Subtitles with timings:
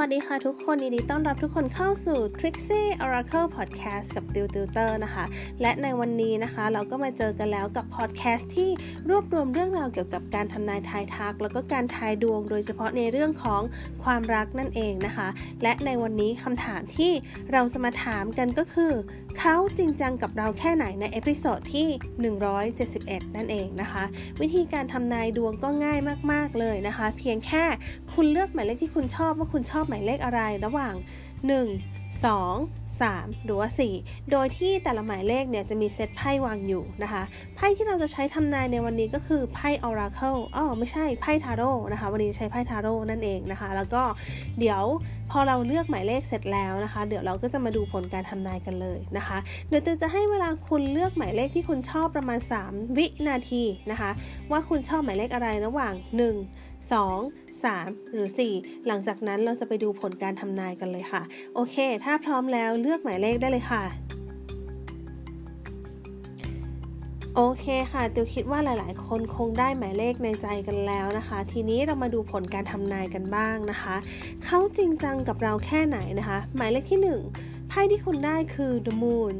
[0.00, 5.24] วัสดีค่ะทุกคนยินดีต้อนรับทุกคนเข้าสู่ Trixie Oracle Podcast กับติวติวเตอร์นะคะ
[5.62, 8.70] และในวันนี้นะคะ เราก็มาเจอกันแล้วกับ podcast ที่
[9.10, 13.62] รวบรวมเรื่องราวเกี่ยวกับการทำนายทายทัก แล้วก็การทายดวง โดยเฉพาะในเรื่องของ
[14.04, 15.28] ความรักนั่นเองนะคะ
[15.62, 17.12] และในวันนี้คำถามที่
[17.52, 18.92] เราจะมาถามกันก็คือ
[19.38, 21.86] เขาจริงจังกับเราแค่ไหนใน episode ที่
[22.66, 24.04] 171 นั่นเองนะคะ
[24.40, 25.98] วิธีการทำนายดวงก็ง่าย
[26.32, 27.64] มาก ๆเลยนะคะ เพียงแค่
[28.16, 30.94] คุณเลือกหมายเลขที่คุณชอบว่าคุณชอบหมายเลขอะไรระหว่าง
[31.60, 33.68] 1 2 3 หรือว่า
[34.00, 37.22] 4 โดยที่แต่ละหมายเลขเนี่ยจะมีเซตไพ่วางอยู่นะคะ
[37.56, 44.02] ไพ่ที่เราจะใช้ทำนายในวันนี้ก็คือไพ่ Oracle อ๋อไม่ใช่ไพ่ทาโร่นะคะ วันนี้ใช้ไพ่ทาโร่นั่นเองนะคะ แล้วก็
[44.58, 44.82] เดี๋ยว
[45.30, 49.38] พอเราเลือกหมายเลขเสร็จแล้วนะคะ เดี๋ยวเราก็จะมาดูผลการทำนายกันเลยนะคะ
[49.68, 52.38] เดี๋ยวจะให้เวลาคุณเลือกหมายเลขที่คุณชอบประมาณ
[52.68, 54.10] 3 วินาทีนะคะ
[54.50, 61.22] ว่าคุณชอบหมายเลขอะไรระหว่าง 1 2 3 หรือ 4 หลังจากนั้นเราจะไปดูผลการทำนายกันเลยค่ะ
[61.54, 63.84] โอเค ถ้าพร้อมแล้วเลือกหมายเลขได้เลยค่ะ
[67.36, 73.96] โอเคค่ะติวคิดว่าหลาย ๆ คนคงได้หมายเลขในใจกันแล้วนะคะ ทีนี้เรามาดูผลการทำนายกันบ้างนะคะ
[74.44, 77.00] เขาจริงจังกับเราแค่ไหนนะคะ หมายเลขที่
[77.38, 79.34] 1 ไพ่ที่คุณได้คือ the moon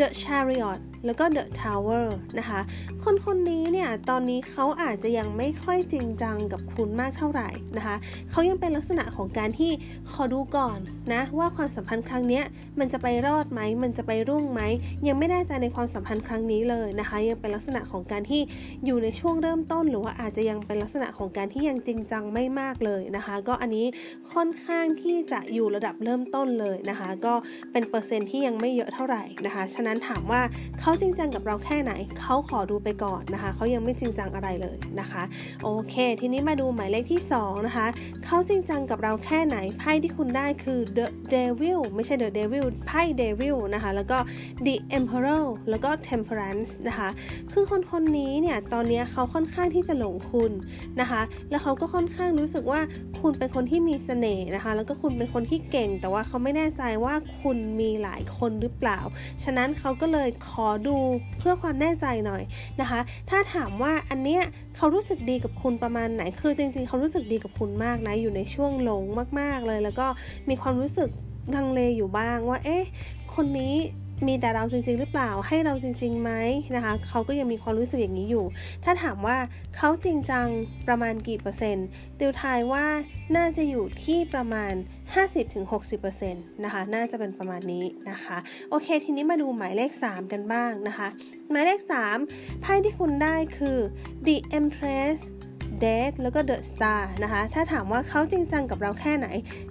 [0.00, 2.06] the chariot แล้วก็ The Tower
[2.38, 2.60] นะคะ
[3.02, 7.96] คนคนนี้เนี่ย ตอนนี้เขาอาจจะยังไม่ค่อยจริงจังกับคุณมากเท่าไหร่นะคะ
[8.30, 9.70] เขายังเป็นลักษณะของการที่
[10.10, 10.78] ขอดูก่อน
[11.12, 12.42] นะ ว่าความสัมพันธ์ครั้งนี้
[12.78, 14.60] มันจะไปรอดไหม มันจะไปรุ่งไหม
[15.06, 18.40] ยังไม่แน่ใจในความสัมพันธ์ครั้งนี้เลยนะคะ ยังเป็นลักษณะของการที่
[18.84, 23.86] อยู่ในช่วงเริ่มต้น หรือว่าอาจจะยังเป็นลักษณะของการที่ยังจริงจังไม่มากเลยนะคะ ก็อันนี้
[24.32, 27.34] ค่อนข้างที่จะอยู่ระดับเริ่มต้นเลยนะคะ ก็
[27.72, 30.42] เป็นเปอร์เซ็นต์ที่ยังไม่เยอะเท่าไหร่นะคะ ฉะนั้นถามว่า
[30.80, 35.22] เขาจริงจังกับเราแค่ไหน เขาขอดูไปก่อนนะคะ เขายังไม่จริงจังอะไรเลยนะคะ
[35.64, 37.86] โอเค ทีนี้มาดูหมายเลขที่ 2 นะคะ
[38.24, 44.18] เขาจริงจังกับเราแค่ไหน ไพ่ที่คุณได้คือ the devil ไม่ใช่ the devil ไพ่ devil นะคะ แล้วก็
[44.66, 47.08] the emperor แล้วก็ temperance นะคะ
[47.52, 50.52] คือคนคนนี้เนี่ย ตอนนี้เขาค่อนข้างที่จะหลงคุณ
[51.00, 52.80] นะคะ แล้วเขาก็ค่อนข้างรู้สึกว่า
[53.20, 59.00] คุณเป็นคนที่มีเสน่ห์นะคะ แล้วก็คุณเป็นคนที่เก่ง แต่ว่าเขาไม่แน่ใจว่าคุณมีหลายคนหรือเปล่า
[59.44, 60.96] ฉะนั้นเขาก็เลยขอดู
[61.38, 62.42] เพื่อความแน่ใจหน่อย
[62.80, 63.00] นะคะ
[63.30, 64.42] ถ้าถามว่าอันเนี้ย
[64.76, 69.04] เขารู้สึกดีกับคุณประมาณไหน คือจริง ๆ เขารู้สึกดีกับคุณมากนะ อยู่ในช่วงหลง
[69.40, 70.06] มาก ๆเลย แล้วก็
[70.48, 71.08] มีความรู้สึก
[71.56, 72.84] ลังเลอยู่บ้างว่า เอ๊ะ
[73.34, 73.74] คนนี้
[74.26, 76.30] มีแต่เราจริง ๆ หรือเปล่าให้เราจริงๆไหม
[76.76, 78.44] นะคะเขาก็ยังมีความรู้สึกอย่างนี้อยู่
[78.84, 79.36] ถ้าถามว่า
[79.76, 80.46] เขาจริงจัง
[80.88, 81.86] ประมาณกี่เปอร์เซ็นต์
[82.18, 82.86] ติวทายว่า
[83.36, 84.72] น่าจะอยู่ที่ประมาณ
[85.52, 88.36] 50-60%นะคะน่าจะเป็นประมาณนี้นะคะ
[88.70, 91.08] โอเค ทีนี้มาดูหมายเลข 3 กันบ้างนะคะ
[91.50, 91.80] หมายเลข
[92.22, 93.78] 3 ไพ่ที่คุณได้คือ
[94.26, 95.18] the empress
[95.80, 99.26] เดทแล้วก็เดอะสตาร์นะคะ ถ้าถามว่าเขาจริงจังกับเราแค่ไหน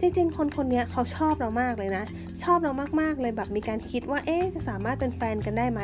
[0.00, 2.04] จริง ๆ คนคนนี้เขาชอบเรามากเลยนะ
[2.42, 5.80] ชอบเรามากๆเลยแบบมีการคิดว่า เอ๊จะสามารถเป็นแฟนกันได้ไหม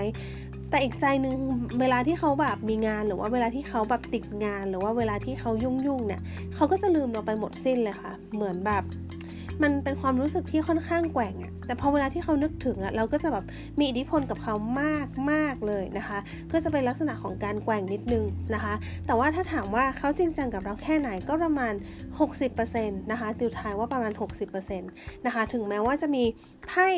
[0.70, 1.36] แต่อีกใจนึง
[1.80, 6.20] เวลาที่เขาแบบมีงานหรือว่าเวลาที่เขาแบบติดงาน หรือว่าเวลาที่เขายุ่งๆเนี่ย
[6.54, 8.82] เขาก็จะลืมเราไปหมดสิ้นเลยค่ะ เหมือนแบบ
[9.62, 13.44] มันเป็นความรู้สึกที่ค่อนข้างแกว่งอะแต่พอเวลาที่เขานึกถึงอะเราก็จะแบบ
[13.78, 16.18] มีอิทธิพลกับเขามากมากเลยนะคะ
[16.52, 18.74] ก็จะเป็นลักษณะของการแกว่งนิดนึงนะคะ
[19.06, 21.74] แต่ว่าถ้าถามว่าเขาจริงจังกับเราแค่ไหนก็ประมาณ
[22.28, 24.12] 60%นะคะติวทายว่าประมาณ
[24.48, 26.24] 60%นะคะ ถึงแม้ว่าจะมี
[26.68, 26.88] ไพ่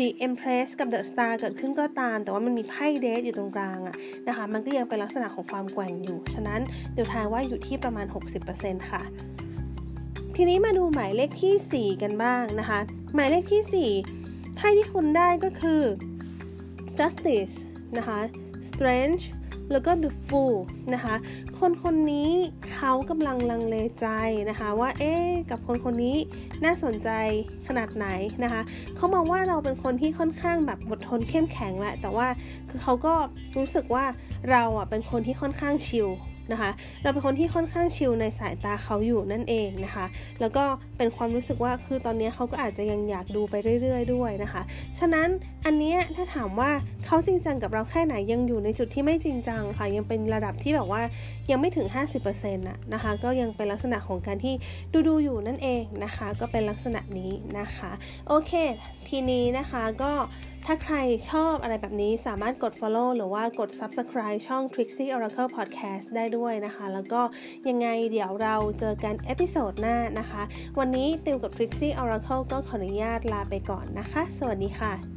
[0.00, 3.96] The Empress กับ The Star เกิดขึ้นก็ตาม แต่ว่ามันมีไพ่เดทอยู่ตรงกลางอะ
[4.28, 6.60] นะคะ มันก็ยังเป็นลักษณะของความแกว่งอยู่ ฉะนั้น
[6.96, 8.06] ติวทายว่าอยู่ที่ประมาณ
[8.48, 9.02] 60%ค่ะ
[10.38, 12.80] ทีนี้มาดูหมายเลขที่ 4 กันบ้างนะคะ
[13.14, 15.82] หมายเลขที่4ไพ่ที่คุณได้ก็คือ
[16.98, 17.56] justice
[17.98, 18.18] นะคะ
[18.68, 19.22] strange
[19.72, 20.56] แล้วก็ the fool
[20.94, 21.14] นะคะ
[21.58, 22.30] คนคนนี้
[22.72, 24.06] เขากำลังลังเลใจ
[24.50, 25.14] นะคะ ว่าเอ๊
[25.50, 26.16] กับคนคนนี้
[26.64, 27.10] น่าสนใจ
[27.66, 28.06] ขนาดไหน
[28.44, 28.62] นะคะ
[28.96, 32.28] เขามองว่าเราเป็นคนที่ค่อนข้างแบบอดทนเข้มแข็งแหละแต่ว่า
[32.70, 33.14] คือเขาก็
[33.56, 34.04] รู้สึกว่า
[34.50, 36.08] เราอะเป็นคนที่ค่อนข้างชิล
[36.52, 36.70] นะคะ
[37.02, 40.06] เราเป็นคนที่ค่อนข้างชิลในสายตาเขาอยู่นั่นเองนะคะ
[40.40, 40.64] แล้วก็
[40.96, 44.62] เป็นความรู้สึกว่าคือตอนนี้เขาก็อาจจะยังอยากดูไปเรื่อย ๆ ด้วยนะคะ
[44.98, 45.28] ฉะนั้น
[45.66, 46.70] อันนี้ถ้าถามว่า
[47.06, 51.00] เขาจริงจังกับเราแค่ไหนยังอยู่ในจุดที่ไม่จริงจังค่ะยังเป็นระดับที่แบบว่า
[51.50, 51.86] ยังไม่ถึง
[52.22, 54.54] 50%นะนะคะ ก็ยังเป็นลักษณะของการที่
[54.92, 57.90] ดูดูอยู่นั่นเองนะคะ ก็เป็นลักษณะนี้นะคะ
[58.28, 58.52] โอเค
[59.08, 60.12] ทีนี้นะคะก็
[60.66, 60.96] ถ้าใคร
[61.30, 67.20] ชอบอะไรแบบนี้สามารถกด follow หรือว่ากด subscribe ช่อง Trixie Oracle Podcast ได้ด้วยนะคะ แล้วก็
[67.68, 70.42] ยังไงเดี๋ยวเราเจอกัน episode หน้านะคะ
[70.78, 75.15] วันนี้ติวกับ Trixie Oracle ก็ขออนุญาตลาไปก่อนนะคะ สวัสดีค่ะ